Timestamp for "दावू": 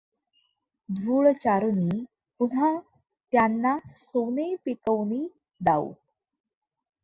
5.61-5.91